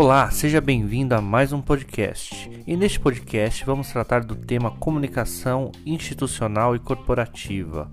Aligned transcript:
Olá, 0.00 0.30
seja 0.30 0.62
bem-vindo 0.62 1.14
a 1.14 1.20
mais 1.20 1.52
um 1.52 1.60
podcast. 1.60 2.50
E 2.66 2.74
neste 2.74 2.98
podcast 2.98 3.62
vamos 3.66 3.88
tratar 3.90 4.24
do 4.24 4.34
tema 4.34 4.70
comunicação 4.70 5.70
institucional 5.84 6.74
e 6.74 6.78
corporativa. 6.78 7.90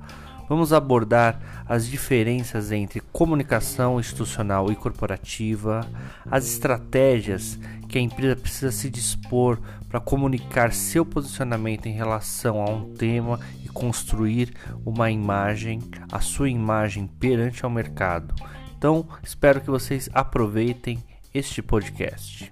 Vamos 0.47 0.71
abordar 0.71 1.65
as 1.67 1.85
diferenças 1.85 2.71
entre 2.71 3.01
comunicação 3.11 3.99
institucional 3.99 4.71
e 4.71 4.75
corporativa, 4.77 5.85
as 6.31 6.47
estratégias 6.47 7.59
que 7.89 7.97
a 7.97 8.01
empresa 8.01 8.37
precisa 8.37 8.71
se 8.71 8.89
dispor 8.89 9.59
para 9.89 9.99
comunicar 9.99 10.71
seu 10.71 11.05
posicionamento 11.05 11.87
em 11.87 11.93
relação 11.93 12.61
a 12.61 12.69
um 12.69 12.93
tema 12.93 13.37
e 13.65 13.67
construir 13.67 14.53
uma 14.85 15.11
imagem, 15.11 15.81
a 16.09 16.21
sua 16.21 16.49
imagem 16.49 17.05
perante 17.05 17.65
ao 17.65 17.69
mercado. 17.69 18.33
Então, 18.77 19.05
espero 19.21 19.59
que 19.59 19.69
vocês 19.69 20.09
aproveitem 20.13 21.03
este 21.37 21.61
podcast. 21.61 22.51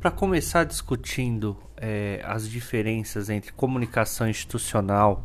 Para 0.00 0.10
começar 0.10 0.64
discutindo 0.64 1.56
é, 1.76 2.20
as 2.24 2.48
diferenças 2.48 3.30
entre 3.30 3.52
comunicação 3.52 4.28
institucional 4.28 5.24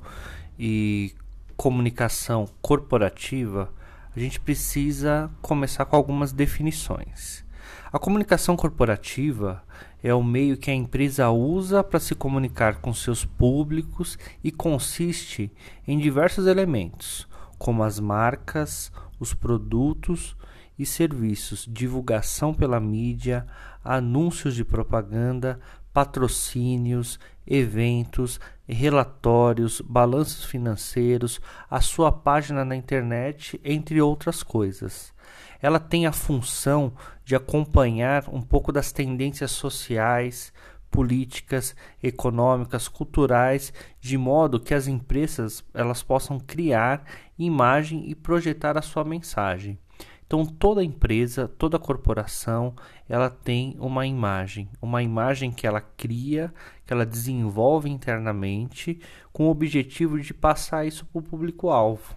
e 0.59 1.15
comunicação 1.57 2.47
corporativa, 2.61 3.73
a 4.15 4.19
gente 4.19 4.39
precisa 4.39 5.31
começar 5.41 5.85
com 5.85 5.95
algumas 5.95 6.31
definições. 6.31 7.43
A 7.91 7.99
comunicação 7.99 8.55
corporativa 8.55 9.63
é 10.01 10.13
o 10.13 10.23
meio 10.23 10.57
que 10.57 10.71
a 10.71 10.73
empresa 10.73 11.29
usa 11.29 11.83
para 11.83 11.99
se 11.99 12.15
comunicar 12.15 12.81
com 12.81 12.93
seus 12.93 13.23
públicos 13.23 14.17
e 14.43 14.51
consiste 14.51 15.51
em 15.87 15.97
diversos 15.97 16.47
elementos, 16.47 17.27
como 17.57 17.83
as 17.83 17.99
marcas, 17.99 18.91
os 19.19 19.33
produtos 19.33 20.35
e 20.77 20.85
serviços, 20.85 21.67
divulgação 21.71 22.53
pela 22.53 22.79
mídia, 22.79 23.45
anúncios 23.83 24.55
de 24.55 24.65
propaganda, 24.65 25.59
patrocínios, 25.93 27.19
eventos, 27.45 28.39
relatórios, 28.71 29.81
balanços 29.81 30.45
financeiros, 30.45 31.41
a 31.69 31.81
sua 31.81 32.11
página 32.11 32.63
na 32.63 32.75
internet, 32.75 33.59
entre 33.63 34.01
outras 34.01 34.41
coisas. 34.41 35.13
Ela 35.61 35.79
tem 35.79 36.05
a 36.05 36.11
função 36.11 36.93
de 37.25 37.35
acompanhar 37.35 38.29
um 38.29 38.41
pouco 38.41 38.71
das 38.71 38.91
tendências 38.91 39.51
sociais, 39.51 40.53
políticas, 40.91 41.75
econômicas, 42.01 42.87
culturais, 42.87 43.73
de 43.99 44.17
modo 44.17 44.59
que 44.59 44.73
as 44.73 44.87
empresas 44.87 45.63
elas 45.73 46.03
possam 46.03 46.39
criar 46.39 47.03
imagem 47.37 48.09
e 48.09 48.13
projetar 48.13 48.77
a 48.77 48.81
sua 48.81 49.03
mensagem. 49.03 49.79
Então 50.25 50.45
toda 50.45 50.83
empresa, 50.83 51.47
toda 51.47 51.79
corporação, 51.79 52.73
ela 53.07 53.29
tem 53.29 53.75
uma 53.79 54.07
imagem, 54.07 54.69
uma 54.81 55.03
imagem 55.03 55.51
que 55.51 55.67
ela 55.67 55.81
cria, 55.81 56.53
que 56.85 56.93
ela 56.93 57.05
desenvolve 57.05 57.89
internamente, 57.89 58.99
com 59.31 59.47
o 59.47 59.51
objetivo 59.51 60.19
de 60.19 60.33
passar 60.33 60.85
isso 60.85 61.05
para 61.05 61.19
o 61.19 61.23
público-alvo. 61.23 62.15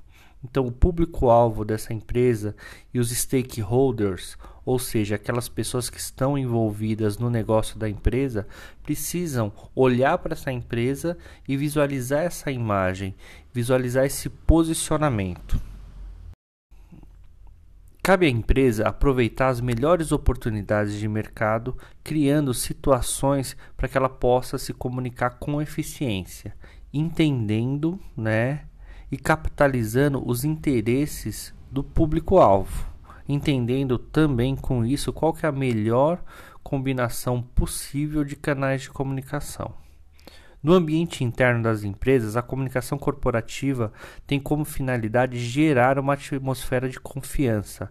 Então, 0.48 0.66
o 0.66 0.72
público-alvo 0.72 1.64
dessa 1.64 1.92
empresa 1.92 2.54
e 2.94 3.00
os 3.00 3.10
stakeholders, 3.10 4.36
ou 4.64 4.78
seja, 4.78 5.16
aquelas 5.16 5.48
pessoas 5.48 5.90
que 5.90 5.98
estão 5.98 6.38
envolvidas 6.38 7.18
no 7.18 7.28
negócio 7.28 7.78
da 7.78 7.88
empresa, 7.88 8.46
precisam 8.82 9.52
olhar 9.74 10.18
para 10.18 10.34
essa 10.34 10.52
empresa 10.52 11.18
e 11.48 11.56
visualizar 11.56 12.22
essa 12.22 12.50
imagem, 12.50 13.14
visualizar 13.52 14.04
esse 14.04 14.28
posicionamento. 14.28 15.60
Cabe 18.06 18.26
à 18.26 18.28
empresa 18.30 18.86
aproveitar 18.86 19.48
as 19.48 19.60
melhores 19.60 20.12
oportunidades 20.12 20.94
de 20.94 21.08
mercado, 21.08 21.76
criando 22.04 22.54
situações 22.54 23.56
para 23.76 23.88
que 23.88 23.98
ela 23.98 24.08
possa 24.08 24.58
se 24.58 24.72
comunicar 24.72 25.30
com 25.40 25.60
eficiência, 25.60 26.54
entendendo, 26.94 27.98
né, 28.16 28.66
e 29.10 29.16
capitalizando 29.16 30.22
os 30.24 30.44
interesses 30.44 31.52
do 31.68 31.82
público-alvo, 31.82 32.86
entendendo 33.28 33.98
também 33.98 34.54
com 34.54 34.86
isso 34.86 35.12
qual 35.12 35.32
que 35.32 35.44
é 35.44 35.48
a 35.48 35.52
melhor 35.52 36.22
combinação 36.62 37.42
possível 37.42 38.22
de 38.22 38.36
canais 38.36 38.82
de 38.82 38.90
comunicação. 38.90 39.74
No 40.66 40.72
ambiente 40.72 41.22
interno 41.22 41.62
das 41.62 41.84
empresas, 41.84 42.36
a 42.36 42.42
comunicação 42.42 42.98
corporativa 42.98 43.92
tem 44.26 44.40
como 44.40 44.64
finalidade 44.64 45.38
gerar 45.38 45.96
uma 45.96 46.14
atmosfera 46.14 46.88
de 46.88 46.98
confiança, 46.98 47.88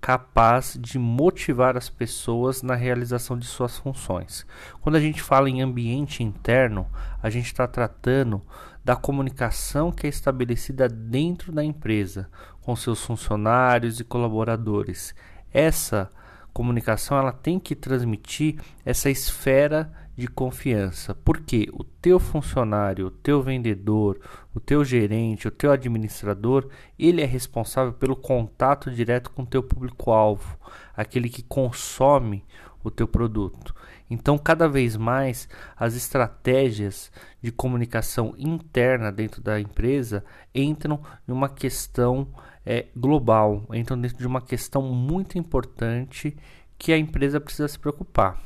capaz 0.00 0.76
de 0.76 0.98
motivar 0.98 1.76
as 1.76 1.88
pessoas 1.88 2.62
na 2.62 2.74
realização 2.74 3.38
de 3.38 3.46
suas 3.46 3.78
funções. 3.78 4.44
Quando 4.80 4.96
a 4.96 5.00
gente 5.00 5.22
fala 5.22 5.48
em 5.48 5.62
ambiente 5.62 6.24
interno, 6.24 6.88
a 7.22 7.30
gente 7.30 7.46
está 7.46 7.64
tratando 7.64 8.42
da 8.84 8.96
comunicação 8.96 9.92
que 9.92 10.08
é 10.08 10.10
estabelecida 10.10 10.88
dentro 10.88 11.52
da 11.52 11.62
empresa, 11.62 12.28
com 12.60 12.74
seus 12.74 13.04
funcionários 13.04 14.00
e 14.00 14.04
colaboradores. 14.04 15.14
Essa 15.52 16.10
comunicação 16.52 17.16
ela 17.18 17.32
tem 17.32 17.60
que 17.60 17.76
transmitir 17.76 18.58
essa 18.84 19.08
esfera 19.08 19.92
de 20.16 20.26
confiança, 20.26 21.14
porque 21.14 21.68
o 21.72 21.84
teu 21.84 22.18
funcionário, 22.18 23.08
o 23.08 23.10
teu 23.10 23.42
vendedor, 23.42 24.18
o 24.54 24.58
teu 24.58 24.82
gerente, 24.82 25.46
o 25.46 25.50
teu 25.50 25.70
administrador, 25.70 26.68
ele 26.98 27.20
é 27.20 27.26
responsável 27.26 27.92
pelo 27.92 28.16
contato 28.16 28.90
direto 28.90 29.30
com 29.30 29.42
o 29.42 29.46
teu 29.46 29.62
público-alvo, 29.62 30.58
aquele 30.96 31.28
que 31.28 31.42
consome 31.42 32.44
o 32.82 32.90
teu 32.90 33.06
produto. 33.06 33.74
Então, 34.08 34.38
cada 34.38 34.68
vez 34.68 34.96
mais 34.96 35.48
as 35.76 35.94
estratégias 35.94 37.10
de 37.42 37.52
comunicação 37.52 38.34
interna 38.38 39.12
dentro 39.12 39.42
da 39.42 39.60
empresa 39.60 40.24
entram 40.54 41.00
em 41.28 41.32
uma 41.32 41.48
questão 41.48 42.28
é, 42.64 42.86
global, 42.96 43.66
entram 43.74 44.00
dentro 44.00 44.18
de 44.18 44.26
uma 44.26 44.40
questão 44.40 44.82
muito 44.82 45.36
importante 45.36 46.36
que 46.78 46.92
a 46.92 46.98
empresa 46.98 47.40
precisa 47.40 47.68
se 47.68 47.78
preocupar. 47.78 48.40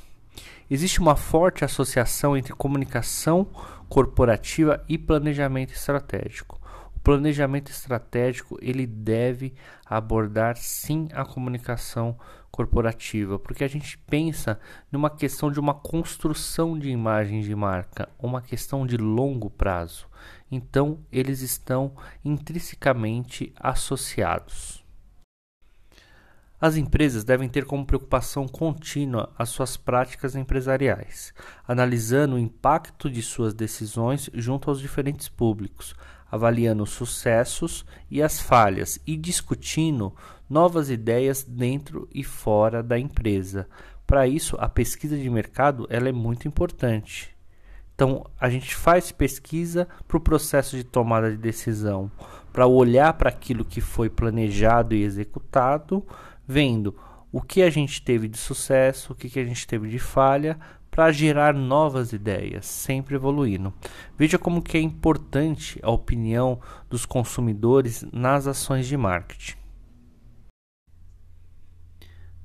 Existe 0.70 1.00
uma 1.00 1.16
forte 1.16 1.64
associação 1.64 2.36
entre 2.36 2.52
comunicação 2.52 3.46
corporativa 3.88 4.84
e 4.88 4.96
planejamento 4.96 5.72
estratégico. 5.72 6.60
O 6.94 7.00
planejamento 7.00 7.70
estratégico 7.70 8.58
ele 8.60 8.86
deve 8.86 9.54
abordar 9.86 10.56
sim 10.56 11.08
a 11.12 11.24
comunicação 11.24 12.16
corporativa, 12.50 13.38
porque 13.38 13.64
a 13.64 13.68
gente 13.68 13.96
pensa 13.98 14.60
numa 14.92 15.08
questão 15.08 15.50
de 15.50 15.58
uma 15.58 15.74
construção 15.74 16.78
de 16.78 16.90
imagem 16.90 17.40
de 17.40 17.54
marca, 17.54 18.08
uma 18.18 18.42
questão 18.42 18.86
de 18.86 18.96
longo 18.96 19.48
prazo. 19.48 20.06
Então, 20.50 21.00
eles 21.10 21.40
estão 21.40 21.92
intrinsecamente 22.24 23.52
associados. 23.56 24.79
As 26.60 26.76
empresas 26.76 27.24
devem 27.24 27.48
ter 27.48 27.64
como 27.64 27.86
preocupação 27.86 28.46
contínua 28.46 29.32
as 29.38 29.48
suas 29.48 29.78
práticas 29.78 30.36
empresariais, 30.36 31.32
analisando 31.66 32.36
o 32.36 32.38
impacto 32.38 33.08
de 33.08 33.22
suas 33.22 33.54
decisões 33.54 34.28
junto 34.34 34.68
aos 34.68 34.78
diferentes 34.78 35.26
públicos, 35.26 35.94
avaliando 36.30 36.82
os 36.82 36.90
sucessos 36.90 37.86
e 38.10 38.22
as 38.22 38.38
falhas 38.38 39.00
e 39.06 39.16
discutindo 39.16 40.14
novas 40.50 40.90
ideias 40.90 41.42
dentro 41.42 42.06
e 42.12 42.22
fora 42.22 42.82
da 42.82 42.98
empresa. 42.98 43.66
Para 44.06 44.26
isso, 44.26 44.54
a 44.60 44.68
pesquisa 44.68 45.16
de 45.16 45.30
mercado 45.30 45.86
ela 45.88 46.10
é 46.10 46.12
muito 46.12 46.46
importante. 46.46 47.34
Então, 47.94 48.26
a 48.38 48.50
gente 48.50 48.74
faz 48.74 49.12
pesquisa 49.12 49.88
para 50.06 50.16
o 50.16 50.20
processo 50.20 50.76
de 50.76 50.84
tomada 50.84 51.30
de 51.30 51.36
decisão, 51.36 52.10
para 52.52 52.66
olhar 52.66 53.12
para 53.14 53.28
aquilo 53.28 53.64
que 53.64 53.80
foi 53.80 54.10
planejado 54.10 54.94
e 54.94 55.02
executado 55.02 56.04
vendo 56.50 56.96
o 57.30 57.40
que 57.40 57.62
a 57.62 57.70
gente 57.70 58.02
teve 58.02 58.26
de 58.26 58.36
sucesso, 58.36 59.12
o 59.12 59.16
que, 59.16 59.30
que 59.30 59.38
a 59.38 59.44
gente 59.44 59.64
teve 59.68 59.88
de 59.88 60.00
falha, 60.00 60.58
para 60.90 61.12
gerar 61.12 61.54
novas 61.54 62.12
ideias, 62.12 62.66
sempre 62.66 63.14
evoluindo. 63.14 63.72
Veja 64.18 64.36
como 64.36 64.60
que 64.60 64.76
é 64.76 64.80
importante 64.80 65.78
a 65.80 65.90
opinião 65.92 66.60
dos 66.88 67.06
consumidores 67.06 68.04
nas 68.12 68.48
ações 68.48 68.88
de 68.88 68.96
marketing. 68.96 69.54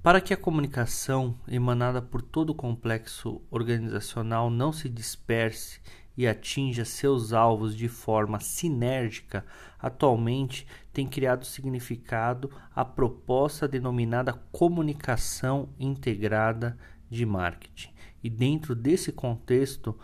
Para 0.03 0.21
que 0.21 0.35
a 0.35 0.37
comunicação 0.37 1.35
emanada 1.47 1.99
por 1.99 2.21
todo 2.21 2.51
o 2.51 2.55
complexo 2.55 3.41
organizacional 3.49 4.51
não 4.51 4.71
se 4.71 4.87
disperse 4.87 5.81
e 6.17 6.27
atinja 6.27 6.85
seus 6.85 7.33
alvos 7.33 7.75
de 7.75 7.87
forma 7.87 8.39
sinérgica, 8.39 9.45
atualmente 9.79 10.65
tem 10.93 11.07
criado 11.07 11.45
significado 11.45 12.49
a 12.75 12.85
proposta 12.85 13.67
denominada 13.67 14.33
comunicação 14.51 15.69
integrada 15.79 16.77
de 17.09 17.25
marketing. 17.25 17.89
E 18.23 18.29
dentro 18.29 18.73
desse 18.73 19.11
contexto 19.11 19.97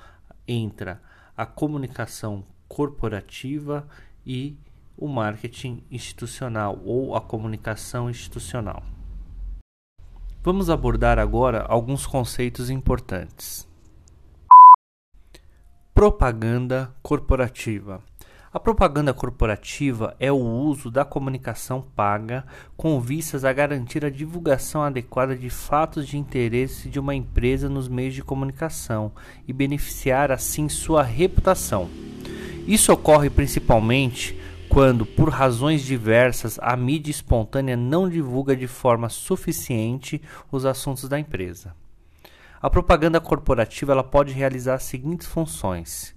entra 0.47 1.01
a 1.35 1.45
comunicação 1.45 2.45
corporativa 2.67 3.87
e 4.25 4.57
o 4.97 5.07
marketing 5.07 5.83
institucional 5.89 6.79
ou 6.85 7.15
a 7.15 7.21
comunicação 7.21 8.09
institucional. 8.09 8.83
Vamos 10.43 10.69
abordar 10.69 11.19
agora 11.19 11.61
alguns 11.61 12.05
conceitos 12.05 12.69
importantes. 12.69 13.70
Propaganda 16.01 16.92
corporativa. 17.03 18.01
A 18.51 18.59
propaganda 18.59 19.13
corporativa 19.13 20.15
é 20.19 20.31
o 20.31 20.36
uso 20.36 20.89
da 20.89 21.06
comunicação 21.06 21.80
paga 21.95 22.44
com 22.75 23.00
vistas 23.00 23.45
a 23.45 23.53
garantir 23.53 24.03
a 24.03 24.09
divulgação 24.09 24.81
adequada 24.81 25.38
de 25.38 25.48
fatos 25.51 26.07
de 26.07 26.18
interesse 26.18 26.89
de 26.89 27.00
uma 27.00 27.13
empresa 27.13 27.69
nos 27.69 27.88
meios 27.88 28.15
de 28.15 28.24
comunicação 28.24 29.12
e 29.48 29.53
beneficiar 29.53 30.31
assim 30.31 30.68
sua 30.68 31.03
reputação. 31.03 31.88
Isso 32.65 32.92
ocorre 32.92 33.30
principalmente 33.30 34.36
quando, 34.69 35.06
por 35.06 35.30
razões 35.30 35.83
diversas, 35.83 36.57
a 36.63 36.75
mídia 36.75 37.12
espontânea 37.12 37.77
não 37.77 38.09
divulga 38.09 38.56
de 38.56 38.65
forma 38.65 39.07
suficiente 39.07 40.19
os 40.51 40.65
assuntos 40.65 41.07
da 41.07 41.19
empresa. 41.19 41.75
A 42.61 42.69
propaganda 42.69 43.19
corporativa 43.19 43.91
ela 43.91 44.03
pode 44.03 44.33
realizar 44.33 44.75
as 44.75 44.83
seguintes 44.83 45.25
funções: 45.25 46.13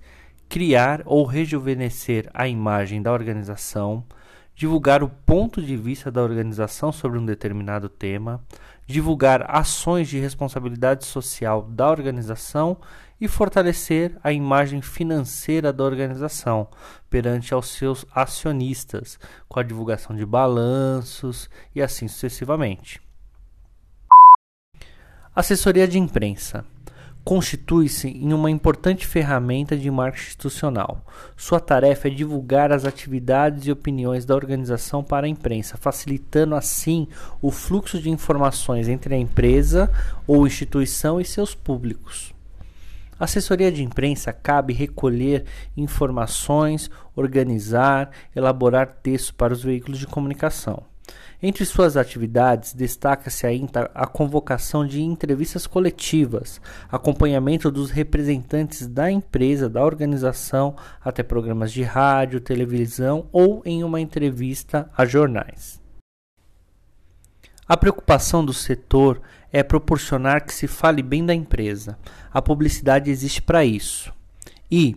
criar 0.47 1.01
ou 1.07 1.25
rejuvenescer 1.25 2.29
a 2.35 2.47
imagem 2.47 3.01
da 3.01 3.11
organização, 3.11 4.05
divulgar 4.55 5.03
o 5.03 5.09
ponto 5.09 5.63
de 5.63 5.75
vista 5.75 6.11
da 6.11 6.23
organização 6.23 6.93
sobre 6.93 7.19
um 7.19 7.25
determinado 7.25 7.89
tema, 7.89 8.45
divulgar 8.87 9.47
ações 9.49 10.07
de 10.07 10.19
responsabilidade 10.19 11.07
social 11.07 11.63
da 11.63 11.89
organização 11.89 12.77
e 13.19 13.27
fortalecer 13.27 14.15
a 14.23 14.31
imagem 14.31 14.83
financeira 14.83 15.73
da 15.73 15.83
organização 15.83 16.69
perante 17.09 17.55
aos 17.55 17.69
seus 17.69 18.05
acionistas, 18.15 19.19
com 19.49 19.61
a 19.61 19.63
divulgação 19.63 20.15
de 20.15 20.27
balanços 20.27 21.49
e 21.75 21.81
assim 21.81 22.07
sucessivamente. 22.07 23.04
Assessoria 25.37 25.89
de 25.89 25.99
imprensa 25.99 26.65
constitui-se 27.25 28.07
em 28.07 28.33
uma 28.33 28.53
importante 28.53 29.05
ferramenta 29.05 29.77
de 29.77 29.91
marketing 29.91 30.29
institucional. 30.29 31.05
Sua 31.37 31.59
tarefa 31.59 32.07
é 32.07 32.11
divulgar 32.13 32.71
as 32.71 32.85
atividades 32.85 33.67
e 33.67 33.73
opiniões 33.73 34.25
da 34.25 34.37
organização 34.37 35.03
para 35.03 35.27
a 35.27 35.29
imprensa, 35.29 35.77
facilitando 35.77 36.55
assim 36.55 37.09
o 37.43 37.51
fluxo 37.51 38.01
de 38.01 38.11
informações 38.11 38.87
entre 38.87 39.13
a 39.13 39.19
empresa 39.19 39.91
ou 40.25 40.47
instituição 40.47 41.21
e 41.21 41.25
seus 41.25 41.53
públicos. 41.53 42.33
Assessoria 43.19 43.73
de 43.73 43.83
imprensa 43.83 44.33
cabe 44.33 44.73
recolher 44.73 45.47
informações, 45.77 46.89
organizar, 47.17 48.11
elaborar 48.37 48.99
textos 49.03 49.33
para 49.33 49.53
os 49.53 49.65
veículos 49.65 49.99
de 49.99 50.07
comunicação. 50.07 50.94
Entre 51.43 51.65
suas 51.65 51.97
atividades, 51.97 52.73
destaca-se 52.73 53.47
ainda 53.47 53.91
a 53.95 54.07
convocação 54.07 54.87
de 54.87 55.03
entrevistas 55.03 55.67
coletivas, 55.67 56.61
acompanhamento 56.91 57.71
dos 57.71 57.91
representantes 57.91 58.87
da 58.87 59.11
empresa, 59.11 59.69
da 59.69 59.85
organização, 59.85 60.75
até 61.05 61.23
programas 61.23 61.73
de 61.73 61.83
rádio, 61.83 62.41
televisão 62.41 63.27
ou 63.31 63.61
em 63.65 63.85
uma 63.85 64.01
entrevista 64.01 64.91
a 64.97 65.05
jornais. 65.05 65.83
A 67.67 67.77
preocupação 67.77 68.45
do 68.45 68.53
setor 68.53 69.21
é 69.53 69.63
proporcionar 69.63 70.45
que 70.45 70.53
se 70.53 70.67
fale 70.67 71.03
bem 71.03 71.25
da 71.25 71.35
empresa. 71.35 71.99
A 72.33 72.43
publicidade 72.43 73.11
existe 73.11 73.41
para 73.41 73.65
isso. 73.65 74.13
E, 74.71 74.97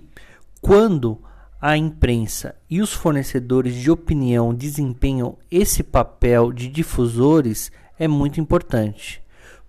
quando 0.61 1.21
a 1.59 1.75
imprensa 1.75 2.55
e 2.69 2.81
os 2.81 2.93
fornecedores 2.93 3.73
de 3.75 3.89
opinião 3.89 4.53
desempenham 4.53 5.37
esse 5.49 5.81
papel 5.81 6.51
de 6.51 6.67
difusores 6.67 7.71
é 7.97 8.07
muito 8.07 8.39
importante, 8.39 9.23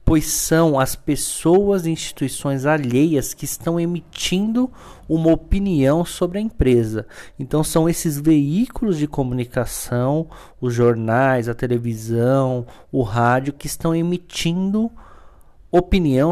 pois 0.04 0.26
são 0.26 0.78
as 0.78 0.94
pessoas 0.94 1.86
e 1.86 1.90
instituições 1.90 2.66
alheias 2.66 3.32
que 3.32 3.46
estão 3.46 3.80
emitindo 3.80 4.70
uma 5.08 5.32
opinião 5.32 6.04
sobre 6.04 6.38
a 6.38 6.42
empresa. 6.42 7.06
Então 7.38 7.64
são 7.64 7.88
esses 7.88 8.20
veículos 8.20 8.98
de 8.98 9.06
comunicação, 9.06 10.28
os 10.60 10.74
jornais, 10.74 11.48
a 11.48 11.54
televisão, 11.54 12.66
o 12.92 13.02
rádio 13.02 13.54
que 13.54 13.66
estão 13.66 13.94
emitindo 13.94 14.90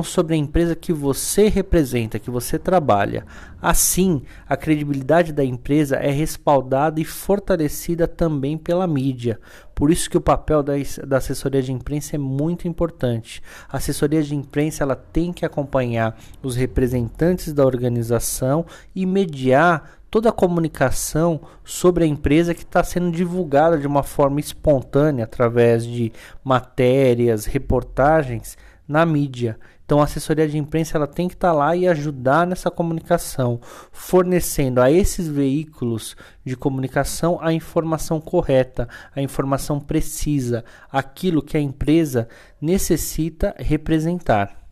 sobre 0.03 0.35
a 0.35 0.39
empresa 0.39 0.75
que 0.75 0.93
você 0.93 1.49
representa, 1.49 2.19
que 2.19 2.31
você 2.31 2.59
trabalha. 2.59 3.27
Assim, 3.61 4.23
a 4.49 4.57
credibilidade 4.57 5.31
da 5.33 5.45
empresa 5.45 5.97
é 5.97 6.11
respaldada 6.11 7.01
e 7.01 7.05
fortalecida 7.05 8.09
também 8.09 8.57
pela 8.57 8.87
mídia. 8.87 9.39
Por 9.75 9.91
isso 9.91 10.09
que 10.09 10.17
o 10.17 10.23
papel 10.23 10.63
da, 10.63 10.73
da 11.07 11.19
assessoria 11.19 11.63
de 11.63 11.71
imprensa 11.71 12.17
é 12.17 12.19
muito 12.19 12.67
importante. 12.67 13.43
A 13.69 13.77
assessoria 13.77 14.23
de 14.23 14.35
imprensa 14.35 14.85
ela 14.85 14.97
tem 14.97 15.35
que 15.35 15.45
acompanhar 15.45 16.19
os 16.43 16.57
representantes 16.57 17.53
da 17.53 17.65
organização 17.65 18.65
e 18.95 19.05
mediar 19.05 19.99
toda 20.11 20.31
a 20.31 20.33
comunicação 20.33 21.43
sobre 21.63 22.05
a 22.05 22.07
empresa 22.07 22.55
que 22.55 22.63
está 22.63 22.83
sendo 22.83 23.11
divulgada 23.11 23.77
de 23.77 23.87
uma 23.87 24.03
forma 24.03 24.41
espontânea 24.41 25.25
através 25.25 25.85
de 25.85 26.11
matérias, 26.43 27.45
reportagens 27.45 28.57
na 28.87 29.05
mídia. 29.07 29.59
Então 29.85 30.01
a 30.01 30.05
assessoria 30.05 30.49
de 30.49 30.59
imprensa 30.59 30.99
ela 30.99 31.07
tem 31.07 31.29
que 31.29 31.35
estar 31.35 31.51
tá 31.51 31.55
lá 31.55 31.77
e 31.77 31.87
ajudar 31.87 32.47
nessa 32.47 32.71
comunicação, 32.71 33.61
fornecendo 33.93 34.81
a 34.81 34.91
esses 34.91 35.29
veículos 35.29 36.17
de 36.45 36.57
comunicação 36.57 37.39
a 37.41 37.53
informação 37.53 38.21
correta, 38.21 38.89
a 39.15 39.23
informação 39.23 39.79
precisa, 39.79 40.65
aquilo 40.91 41.43
que 41.43 41.57
a 41.57 41.61
empresa 41.61 42.29
necessita 42.61 43.55
representar. 43.59 44.66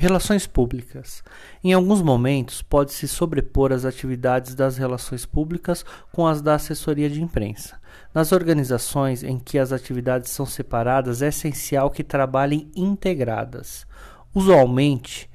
Relações 0.00 0.46
públicas. 0.46 1.22
Em 1.62 1.74
alguns 1.74 2.00
momentos, 2.00 2.62
pode-se 2.62 3.06
sobrepor 3.06 3.70
as 3.70 3.84
atividades 3.84 4.54
das 4.54 4.78
relações 4.78 5.26
públicas 5.26 5.84
com 6.10 6.26
as 6.26 6.40
da 6.40 6.54
assessoria 6.54 7.10
de 7.10 7.22
imprensa. 7.22 7.78
Nas 8.14 8.32
organizações 8.32 9.22
em 9.22 9.38
que 9.38 9.58
as 9.58 9.72
atividades 9.72 10.30
são 10.30 10.46
separadas, 10.46 11.20
é 11.20 11.28
essencial 11.28 11.90
que 11.90 12.02
trabalhem 12.02 12.70
integradas. 12.74 13.86
Usualmente, 14.34 15.29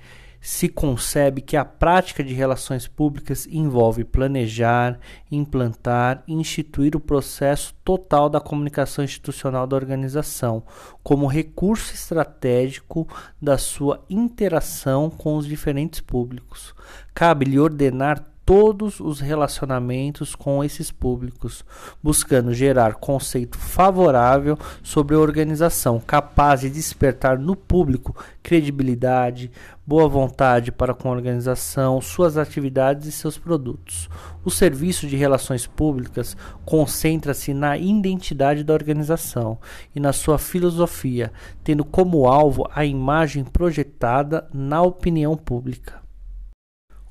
se 0.46 0.70
concebe 0.70 1.42
que 1.42 1.58
a 1.58 1.66
prática 1.66 2.24
de 2.24 2.32
relações 2.32 2.88
públicas 2.88 3.48
envolve 3.48 4.04
planejar, 4.04 5.00
implantar 5.32 6.24
e 6.28 6.34
instituir 6.34 6.96
o 6.96 7.00
processo 7.00 7.74
total 7.84 8.30
da 8.30 8.40
comunicação 8.40 9.04
institucional 9.04 9.66
da 9.66 9.76
organização, 9.76 10.62
como 11.02 11.26
recurso 11.26 11.96
estratégico 11.96 13.08
da 13.42 13.58
sua 13.58 14.06
interação 14.08 15.10
com 15.10 15.36
os 15.36 15.48
diferentes 15.48 16.00
públicos. 16.00 16.76
Cabe-lhe 17.12 17.60
ordenar 17.60 18.24
todos 18.46 19.00
os 19.00 19.20
relacionamentos 19.20 20.36
com 20.36 20.64
esses 20.64 20.92
públicos, 20.92 21.66
buscando 22.02 22.54
gerar 22.54 22.94
conceito 22.94 23.58
favorável 23.58 24.58
sobre 24.84 25.16
a 25.16 25.20
organização, 25.20 26.00
capaz 26.00 26.62
de 26.62 26.70
despertar 26.70 27.40
no 27.40 27.56
público 27.56 28.16
credibilidade, 28.44 29.50
boa 29.86 30.08
vontade 30.08 30.72
para 30.72 30.94
com 30.94 31.10
a 31.10 31.12
organização, 31.12 32.00
suas 32.00 32.38
atividades 32.38 33.08
e 33.08 33.12
seus 33.12 33.36
produtos. 33.36 34.08
O 34.44 34.52
serviço 34.52 35.08
de 35.08 35.16
relações 35.16 35.66
públicas 35.66 36.38
concentra-se 36.64 37.52
na 37.52 37.76
identidade 37.76 38.64
da 38.64 38.74
organização 38.74 39.58
e 39.96 40.00
na 40.00 40.14
sua 40.14 40.38
filosofia, 40.38 41.32
tendo 41.64 41.84
como 41.84 42.28
alvo 42.28 42.70
a 42.76 42.86
imagem 42.86 43.44
projetada 43.44 44.48
na 44.54 44.84
opinião 44.84 45.36
pública. 45.36 46.05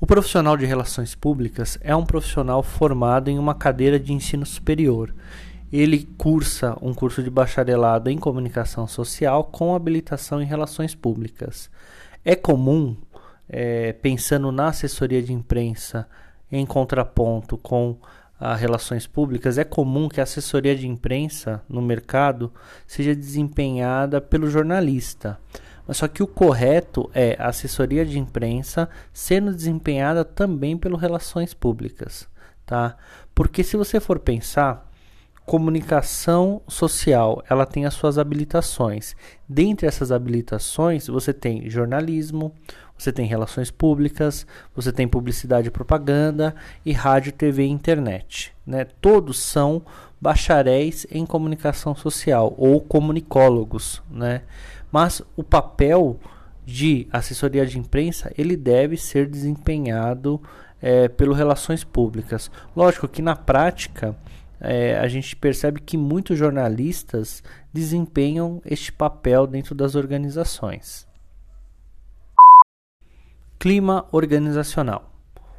O 0.05 0.07
profissional 0.07 0.55
de 0.55 0.67
relações 0.67 1.15
públicas 1.15 1.79
é 1.81 1.95
um 1.95 2.05
profissional 2.05 2.61
formado 2.61 3.27
em 3.27 3.39
uma 3.39 3.55
cadeira 3.55 3.99
de 3.99 4.13
ensino 4.13 4.45
superior. 4.45 5.11
Ele 5.73 6.07
cursa 6.15 6.77
um 6.79 6.93
curso 6.93 7.23
de 7.23 7.29
bacharelado 7.31 8.07
em 8.07 8.15
comunicação 8.19 8.87
social 8.87 9.45
com 9.45 9.73
habilitação 9.73 10.39
em 10.39 10.45
relações 10.45 10.93
públicas. 10.93 11.71
É 12.23 12.35
comum, 12.35 12.95
é, 13.49 13.93
pensando 13.93 14.51
na 14.51 14.67
assessoria 14.67 15.23
de 15.23 15.33
imprensa 15.33 16.07
em 16.51 16.67
contraponto 16.67 17.57
com 17.57 17.97
as 18.39 18.61
relações 18.61 19.07
públicas, 19.07 19.57
é 19.57 19.63
comum 19.63 20.07
que 20.07 20.19
a 20.19 20.23
assessoria 20.23 20.75
de 20.75 20.87
imprensa 20.87 21.63
no 21.67 21.81
mercado 21.81 22.53
seja 22.85 23.15
desempenhada 23.15 24.21
pelo 24.21 24.51
jornalista. 24.51 25.39
Mas 25.87 25.97
só 25.97 26.07
que 26.07 26.23
o 26.23 26.27
correto 26.27 27.09
é 27.13 27.35
a 27.39 27.49
assessoria 27.49 28.05
de 28.05 28.17
imprensa 28.19 28.89
sendo 29.13 29.53
desempenhada 29.53 30.25
também 30.25 30.77
pelas 30.77 31.01
relações 31.01 31.53
públicas, 31.53 32.27
tá? 32.65 32.97
Porque 33.33 33.63
se 33.63 33.77
você 33.77 33.99
for 33.99 34.19
pensar, 34.19 34.89
Comunicação 35.45 36.63
social, 36.67 37.43
ela 37.47 37.67
tem 37.67 37.85
as 37.85 37.93
suas 37.93 38.17
habilitações. 38.17 39.15
Dentre 39.47 39.85
essas 39.85 40.11
habilitações, 40.11 41.05
você 41.05 41.31
tem 41.31 41.69
jornalismo, 41.69 42.51
você 42.97 43.11
tem 43.11 43.27
relações 43.27 43.69
públicas, 43.69 44.47
você 44.75 44.91
tem 44.91 45.07
publicidade 45.07 45.67
e 45.67 45.71
propaganda 45.71 46.55
e 46.83 46.91
rádio, 46.91 47.31
TV 47.31 47.63
e 47.63 47.69
internet. 47.69 48.55
Né? 48.65 48.85
Todos 48.99 49.37
são 49.37 49.83
bacharéis 50.19 51.05
em 51.11 51.27
comunicação 51.27 51.93
social 51.93 52.55
ou 52.57 52.81
comunicólogos. 52.81 54.01
Né? 54.09 54.41
Mas 54.95 55.21
o 55.35 55.43
papel 55.43 56.17
de 56.65 57.05
assessoria 57.11 57.65
de 57.65 57.77
imprensa 57.77 58.31
ele 58.37 58.55
deve 58.55 58.95
ser 58.95 59.27
desempenhado 59.27 60.41
é, 60.81 61.09
pelo 61.09 61.33
relações 61.33 61.83
públicas. 61.83 62.49
Lógico 62.73 63.05
que 63.05 63.21
na 63.21 63.35
prática 63.35 64.15
é, 64.57 64.97
a 64.97 65.05
gente 65.09 65.35
percebe 65.35 65.81
que 65.81 65.97
muitos 65.97 66.39
jornalistas 66.39 67.43
desempenham 67.73 68.61
este 68.63 68.89
papel 68.89 69.45
dentro 69.45 69.75
das 69.75 69.95
organizações. 69.95 71.05
Clima 73.59 74.07
organizacional. 74.13 75.11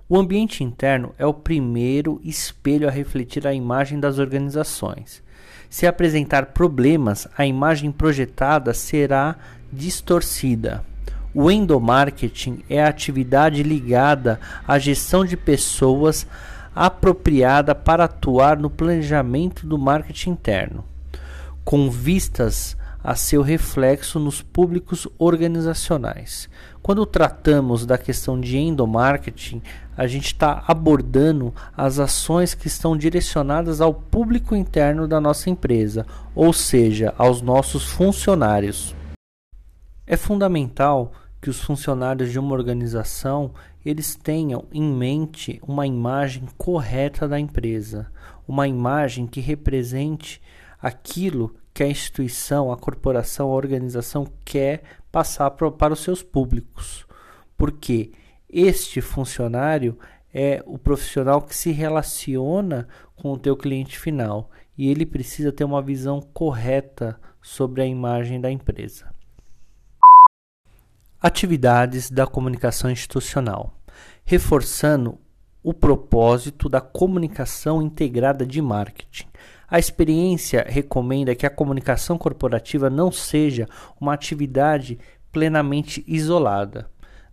O 0.08 0.16
ambiente 0.16 0.64
interno 0.64 1.14
é 1.18 1.26
o 1.26 1.34
primeiro 1.34 2.22
espelho 2.24 2.88
a 2.88 2.90
refletir 2.90 3.46
a 3.46 3.52
imagem 3.52 4.00
das 4.00 4.18
organizações. 4.18 5.22
Se 5.76 5.86
apresentar 5.86 6.46
problemas, 6.54 7.28
a 7.36 7.44
imagem 7.44 7.92
projetada 7.92 8.72
será 8.72 9.36
distorcida. 9.70 10.82
O 11.34 11.50
endomarketing 11.50 12.64
é 12.70 12.82
a 12.82 12.88
atividade 12.88 13.62
ligada 13.62 14.40
à 14.66 14.78
gestão 14.78 15.22
de 15.22 15.36
pessoas 15.36 16.26
apropriada 16.74 17.74
para 17.74 18.04
atuar 18.04 18.56
no 18.56 18.70
planejamento 18.70 19.66
do 19.66 19.76
marketing 19.76 20.30
interno, 20.30 20.82
com 21.62 21.90
vistas 21.90 22.74
a 23.06 23.14
seu 23.14 23.40
reflexo 23.40 24.18
nos 24.18 24.42
públicos 24.42 25.06
organizacionais. 25.16 26.50
Quando 26.82 27.06
tratamos 27.06 27.86
da 27.86 27.96
questão 27.96 28.40
de 28.40 28.58
endomarketing, 28.58 29.62
a 29.96 30.08
gente 30.08 30.26
está 30.26 30.64
abordando 30.66 31.54
as 31.76 32.00
ações 32.00 32.52
que 32.52 32.66
estão 32.66 32.96
direcionadas 32.96 33.80
ao 33.80 33.94
público 33.94 34.56
interno 34.56 35.06
da 35.06 35.20
nossa 35.20 35.48
empresa, 35.48 36.04
ou 36.34 36.52
seja, 36.52 37.14
aos 37.16 37.40
nossos 37.40 37.84
funcionários. 37.84 38.92
É 40.04 40.16
fundamental 40.16 41.12
que 41.40 41.48
os 41.48 41.60
funcionários 41.60 42.32
de 42.32 42.40
uma 42.40 42.54
organização 42.54 43.52
eles 43.84 44.16
tenham 44.16 44.64
em 44.72 44.82
mente 44.82 45.60
uma 45.62 45.86
imagem 45.86 46.42
correta 46.58 47.28
da 47.28 47.38
empresa, 47.38 48.10
uma 48.48 48.66
imagem 48.66 49.28
que 49.28 49.40
represente 49.40 50.42
aquilo 50.82 51.54
que 51.76 51.82
a 51.82 51.88
instituição, 51.88 52.72
a 52.72 52.76
corporação, 52.78 53.50
a 53.50 53.54
organização 53.54 54.26
quer 54.46 54.82
passar 55.12 55.50
para 55.50 55.92
os 55.92 56.00
seus 56.00 56.22
públicos. 56.22 57.06
Porque 57.54 58.12
este 58.48 59.02
funcionário 59.02 59.98
é 60.32 60.62
o 60.64 60.78
profissional 60.78 61.42
que 61.42 61.54
se 61.54 61.72
relaciona 61.72 62.88
com 63.14 63.30
o 63.30 63.38
teu 63.38 63.54
cliente 63.54 63.98
final 63.98 64.50
e 64.76 64.90
ele 64.90 65.04
precisa 65.04 65.52
ter 65.52 65.64
uma 65.64 65.82
visão 65.82 66.22
correta 66.32 67.20
sobre 67.42 67.82
a 67.82 67.86
imagem 67.86 68.40
da 68.40 68.50
empresa. 68.50 69.12
Atividades 71.20 72.10
da 72.10 72.26
comunicação 72.26 72.90
institucional, 72.90 73.78
reforçando 74.24 75.18
o 75.62 75.74
propósito 75.74 76.70
da 76.70 76.80
comunicação 76.80 77.82
integrada 77.82 78.46
de 78.46 78.62
marketing. 78.62 79.28
A 79.68 79.78
experiência 79.78 80.64
recomenda 80.68 81.34
que 81.34 81.46
a 81.46 81.50
comunicação 81.50 82.16
corporativa 82.16 82.88
não 82.88 83.10
seja 83.10 83.68
uma 84.00 84.14
atividade 84.14 84.98
plenamente 85.32 86.04
isolada 86.06 86.88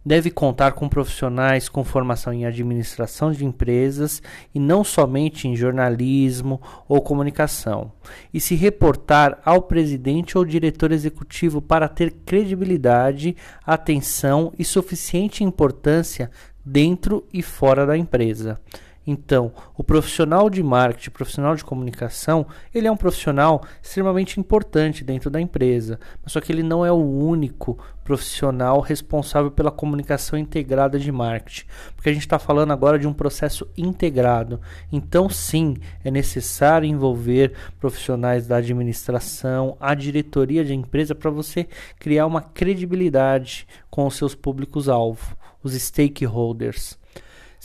deve 0.05 0.29
contar 0.29 0.73
com 0.73 0.89
profissionais 0.89 1.69
com 1.69 1.83
formação 1.83 2.33
em 2.33 2.45
administração 2.45 3.31
de 3.31 3.45
empresas 3.45 4.21
e 4.53 4.59
não 4.59 4.83
somente 4.83 5.47
em 5.47 5.55
jornalismo 5.55 6.61
ou 6.87 7.01
comunicação, 7.01 7.91
e 8.33 8.39
se 8.39 8.55
reportar 8.55 9.39
ao 9.45 9.61
presidente 9.61 10.37
ou 10.37 10.43
diretor 10.43 10.91
executivo 10.91 11.61
para 11.61 11.87
ter 11.87 12.11
credibilidade, 12.25 13.35
atenção 13.65 14.51
e 14.57 14.65
suficiente 14.65 15.43
importância 15.43 16.29
dentro 16.65 17.25
e 17.33 17.41
fora 17.41 17.85
da 17.85 17.97
empresa. 17.97 18.59
Então, 19.05 19.51
o 19.77 19.83
profissional 19.83 20.49
de 20.49 20.63
marketing, 20.63 21.09
profissional 21.11 21.55
de 21.55 21.63
comunicação, 21.63 22.45
ele 22.73 22.87
é 22.87 22.91
um 22.91 22.97
profissional 22.97 23.61
extremamente 23.81 24.39
importante 24.39 25.03
dentro 25.03 25.29
da 25.29 25.41
empresa, 25.41 25.99
só 26.25 26.39
que 26.39 26.51
ele 26.51 26.63
não 26.63 26.85
é 26.85 26.91
o 26.91 26.95
único 26.95 27.77
profissional 28.03 28.79
responsável 28.79 29.51
pela 29.51 29.71
comunicação 29.71 30.37
integrada 30.37 30.97
de 30.97 31.11
marketing, 31.11 31.65
porque 31.95 32.09
a 32.09 32.13
gente 32.13 32.23
está 32.23 32.39
falando 32.39 32.71
agora 32.71 32.97
de 32.97 33.07
um 33.07 33.13
processo 33.13 33.67
integrado. 33.77 34.59
Então, 34.91 35.29
sim, 35.29 35.75
é 36.03 36.09
necessário 36.09 36.87
envolver 36.87 37.53
profissionais 37.79 38.47
da 38.47 38.57
administração, 38.57 39.77
a 39.79 39.93
diretoria 39.93 40.63
de 40.63 40.73
empresa, 40.73 41.13
para 41.13 41.29
você 41.29 41.67
criar 41.99 42.25
uma 42.25 42.41
credibilidade 42.41 43.67
com 43.89 44.05
os 44.05 44.15
seus 44.15 44.33
públicos-alvo, 44.33 45.35
os 45.61 45.73
stakeholders. 45.73 46.97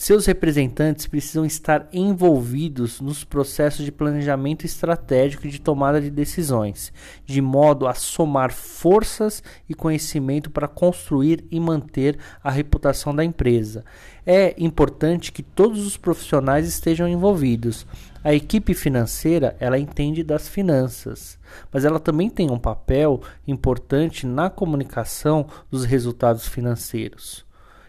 Seus 0.01 0.27
representantes 0.27 1.09
precisam 1.09 1.45
estar 1.45 1.89
envolvidos 1.93 3.01
nos 3.01 3.25
processos 3.25 3.85
de 3.85 3.91
planejamento 3.91 4.65
estratégico 4.65 5.45
e 5.45 5.51
de 5.51 5.61
tomada 5.61 6.01
de 6.01 6.09
decisões, 6.09 6.93
de 7.27 7.43
modo 7.43 7.85
a 7.85 7.93
somar 7.95 8.53
forças 8.53 9.43
e 9.69 9.75
conhecimento 9.75 10.53
para 10.53 10.69
construir 10.69 11.45
e 11.51 11.59
manter 11.59 12.17
a 12.45 12.49
reputação 12.49 13.13
da 13.13 13.25
empresa. 13.25 13.85
É 14.25 14.55
importante 14.57 15.33
que 15.33 15.43
todos 15.43 15.85
os 15.85 15.97
profissionais 15.97 16.69
estejam 16.69 17.09
envolvidos. 17.09 17.85
A 18.23 18.33
equipe 18.33 18.75
financeira, 18.75 19.57
ela 19.59 19.81
entende 19.81 20.23
das 20.23 20.47
finanças, 20.47 21.41
mas 21.73 21.85
ela 21.85 21.99
também 21.99 22.31
tem 22.31 22.53
um 22.53 22.59
papel 22.59 23.21
importante 23.49 24.29
na 24.29 24.49
comunicação 24.49 25.49
dos 25.69 25.85
resultados 25.85 26.47
financeiros. 26.47 27.48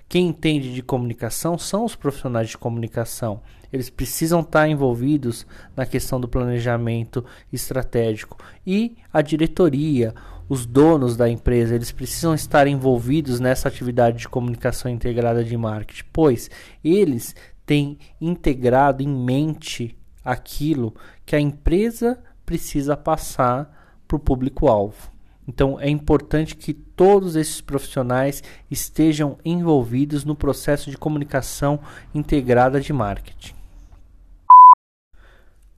Quem 0.09 0.29
entende 0.29 0.73
de 0.73 0.81
comunicação 0.81 1.55
são 1.55 1.85
os 1.85 1.95
profissionais 1.95 2.49
de 2.49 2.57
comunicação. 2.57 3.41
Eles 3.71 3.91
precisam 3.91 4.39
estar 4.39 4.67
envolvidos 4.67 5.45
na 5.77 5.85
questão 5.85 6.19
do 6.19 6.27
planejamento 6.27 7.23
estratégico 7.53 8.35
e 8.65 8.97
a 9.13 9.21
diretoria, 9.21 10.15
os 10.49 10.65
donos 10.65 11.15
da 11.15 11.29
empresa, 11.29 11.75
eles 11.75 11.91
precisam 11.91 12.33
estar 12.33 12.65
envolvidos 12.65 13.39
nessa 13.39 13.67
atividade 13.67 14.17
de 14.17 14.27
comunicação 14.27 14.89
integrada 14.89 15.43
de 15.43 15.55
marketing, 15.55 16.05
pois 16.11 16.49
eles 16.83 17.35
têm 17.63 17.99
integrado 18.19 19.03
em 19.03 19.07
mente 19.07 19.95
aquilo 20.25 20.95
que 21.23 21.35
a 21.35 21.39
empresa 21.39 22.19
precisa 22.47 22.97
passar 22.97 24.01
para 24.07 24.17
o 24.17 24.19
público-alvo. 24.19 25.18
Então 25.49 25.79
é 25.79 25.89
importante 25.89 26.55
que 26.55 26.75
todos 26.75 27.35
esses 27.35 27.59
profissionais 27.59 28.43
estejam 28.69 29.39
envolvidos 29.43 30.23
no 30.23 30.35
processo 30.35 30.91
de 30.91 30.97
comunicação 30.97 31.79
integrada 32.13 32.79
de 32.79 32.93
marketing. 32.93 33.55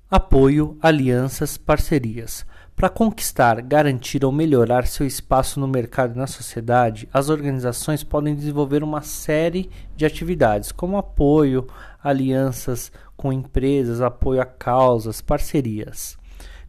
Apoio, 0.10 0.78
alianças, 0.82 1.58
parcerias. 1.58 2.46
Para 2.75 2.90
conquistar, 2.90 3.62
garantir 3.62 4.25
ou 4.25 4.32
melhorar 4.34 4.86
seu 4.88 5.08
espaço 5.08 5.58
no 5.58 5.70
mercado 5.70 6.16
e 6.16 6.18
na 6.18 6.28
sociedade, 6.28 7.08
as 7.13 7.30
organizações 7.30 8.04
podem 8.04 8.36
desenvolver 8.36 8.84
uma 8.84 9.01
série 9.01 9.70
de 9.96 10.06
atividades, 10.06 10.74
como 10.74 10.98
apoio, 10.98 11.66
alianças 12.04 12.92
com 13.16 13.32
empresas, 13.32 14.01
apoio 14.01 14.42
a 14.42 14.46
causas, 14.46 15.22
parcerias. 15.22 16.20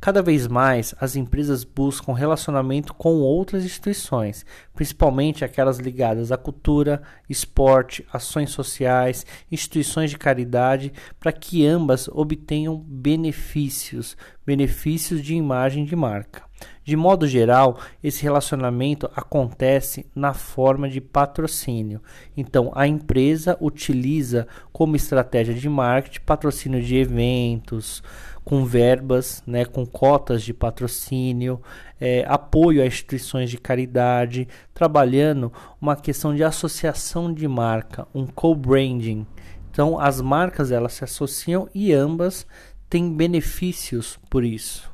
Cada 0.02 0.20
vez 0.20 0.48
mais, 0.48 0.96
as 1.00 1.14
empresas 1.14 1.62
buscam 1.62 2.12
relacionamento 2.12 2.92
com 2.92 3.20
outras 3.20 3.64
instituições, 3.64 4.44
principalmente 4.74 5.44
aquelas 5.44 5.78
ligadas 5.78 6.32
à 6.32 6.36
cultura, 6.36 7.00
esporte, 7.30 8.04
ações 8.12 8.50
sociais, 8.50 9.24
instituições 9.48 10.10
de 10.10 10.18
caridade, 10.18 10.92
para 11.20 11.30
que 11.30 11.64
ambas 11.64 12.08
obtenham 12.08 12.76
benefícios, 12.78 14.16
benefícios 14.44 15.22
de 15.22 15.36
imagem 15.36 15.84
de 15.84 15.94
marca. 15.94 16.42
De 16.84 16.96
modo 16.96 17.28
geral, 17.28 17.78
esse 18.02 18.24
relacionamento 18.24 19.08
acontece 19.14 20.06
na 20.14 20.34
forma 20.34 20.88
de 20.88 21.00
patrocínio. 21.00 22.02
Então, 22.36 22.72
a 22.74 22.88
empresa 22.88 23.56
utiliza 23.60 24.48
como 24.72 24.96
estratégia 24.96 25.54
de 25.54 25.68
marketing 25.68 26.24
patrocínio 26.24 26.82
de 26.82 26.96
eventos, 26.96 28.02
com 28.44 28.64
verbas, 28.64 29.42
né, 29.46 29.64
com 29.64 29.86
cotas 29.86 30.42
de 30.42 30.52
patrocínio, 30.52 31.60
é, 32.00 32.24
apoio 32.26 32.82
a 32.82 32.86
instituições 32.86 33.50
de 33.50 33.58
caridade, 33.58 34.48
trabalhando 34.74 35.52
uma 35.80 35.96
questão 35.96 36.34
de 36.34 36.42
associação 36.42 37.32
de 37.32 37.46
marca, 37.46 38.06
um 38.14 38.26
co-branding. 38.26 39.26
Então, 39.70 39.98
as 39.98 40.20
marcas 40.20 40.70
elas 40.70 40.92
se 40.92 41.04
associam 41.04 41.68
e 41.74 41.92
ambas 41.92 42.46
tem 42.90 43.10
benefícios 43.10 44.18
por 44.28 44.44
isso. 44.44 44.91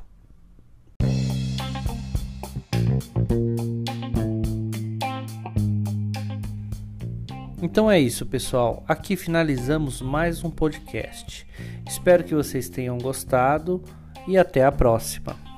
Então 7.61 7.91
é 7.91 7.99
isso, 7.99 8.25
pessoal. 8.25 8.83
Aqui 8.87 9.17
finalizamos 9.17 10.01
mais 10.01 10.45
um 10.45 10.49
podcast. 10.49 11.45
Espero 11.85 12.23
que 12.23 12.33
vocês 12.33 12.69
tenham 12.69 12.97
gostado 12.97 13.83
e 14.25 14.37
até 14.37 14.63
a 14.63 14.71
próxima. 14.71 15.48